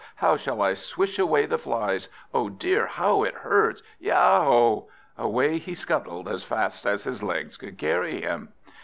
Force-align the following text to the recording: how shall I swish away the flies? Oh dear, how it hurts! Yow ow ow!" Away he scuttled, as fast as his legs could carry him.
how 0.15 0.35
shall 0.35 0.63
I 0.63 0.73
swish 0.73 1.19
away 1.19 1.45
the 1.45 1.59
flies? 1.59 2.09
Oh 2.33 2.49
dear, 2.49 2.87
how 2.87 3.21
it 3.21 3.35
hurts! 3.35 3.83
Yow 3.99 4.15
ow 4.17 4.47
ow!" 4.49 4.87
Away 5.25 5.59
he 5.59 5.75
scuttled, 5.75 6.27
as 6.27 6.43
fast 6.43 6.87
as 6.87 7.03
his 7.03 7.21
legs 7.21 7.55
could 7.55 7.77
carry 7.77 8.19
him. 8.21 8.49